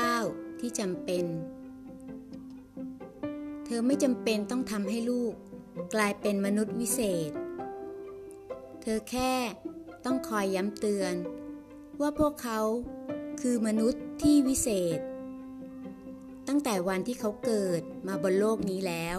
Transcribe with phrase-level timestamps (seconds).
[0.00, 0.60] 9.
[0.60, 1.24] ที่จำเป็น
[3.64, 5.34] เธอไม่จำเป็นต้องทำให้ลูก
[5.94, 7.30] กลายเป็นมนุษย์วิเศษ
[8.82, 9.32] เธอแค่
[10.04, 11.14] ต้องคอยย้ำเตือน
[12.00, 12.60] ว่าพวกเขา
[13.40, 14.98] คือมนุษย์ที่วิเศษ
[16.48, 19.18] ตั้งแต่วันที่เขาเกิดมาบนโลกนี้แล้ว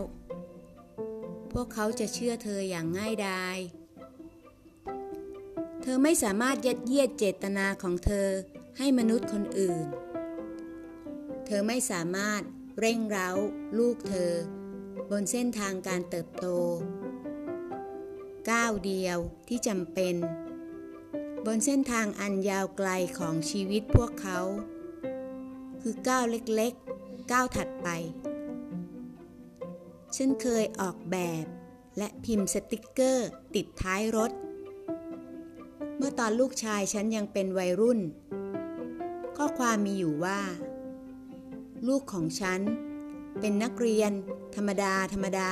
[1.53, 3.57] พวกเขาจะเชื่อเธออย่างง่ายดาย
[5.81, 8.29] เธอไม่สามารถยัดเยียดเจตนาของเธอ
[8.77, 9.85] ให้มนุษย์คนอื่น
[11.55, 12.41] ธอไม่สามารถ
[12.79, 13.29] เร่งเร้า
[13.79, 14.33] ลูกเธอ
[15.09, 16.47] บนเส้นทางการเติบโต
[18.51, 20.15] ก้าวเดียวที่จำเป็น
[21.45, 24.39] บนเส้นทางอันยาวไกลของชีวิตพวกเขา
[25.81, 27.87] คือก้าวเล็กๆ ก้าวถัดไป
[30.15, 31.45] ฉันเคยออกแบบ
[31.97, 34.31] และพิมพ์สติกเกอร์ติดท้ายรถ
[35.97, 37.99] เมื่อตอนลูกชายฉันยังเป็นวัยรุ่น
[39.37, 40.39] ข้อความมีอยู่ว่า
[41.87, 42.61] ลูกของฉัน
[43.39, 44.11] เป็นนักเรียน
[44.55, 45.51] ธรรมดา ธรรมดา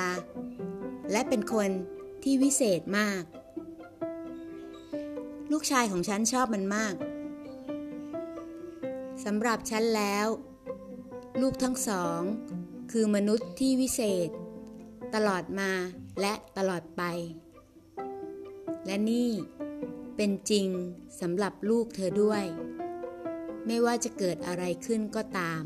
[1.12, 1.70] และเป็นคน
[2.24, 3.24] ที่วิเศษมาก
[5.52, 6.96] ลูกชายของฉันชอบมันมาก
[9.26, 10.28] สำหรับฉันแล้ว
[11.42, 12.22] ลูกทั้งสอง
[12.92, 14.30] คือมนุษย์ที่วิเศษ
[15.16, 15.72] ตลอดมา
[16.22, 17.04] และตลอดไป
[18.86, 19.30] และนี่
[20.16, 20.68] เป็นจริง
[21.22, 22.44] สำหรับลูกเธอด้วย
[23.66, 25.64] ไม่ว่าจะเกิดอะไรขึ้นก็ตาม